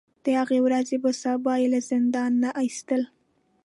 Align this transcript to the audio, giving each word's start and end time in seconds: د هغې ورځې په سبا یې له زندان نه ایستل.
د 0.23 0.25
هغې 0.39 0.59
ورځې 0.65 0.95
په 1.03 1.09
سبا 1.21 1.53
یې 1.61 1.67
له 1.73 1.79
زندان 1.89 2.31
نه 2.43 2.49
ایستل. 2.61 3.01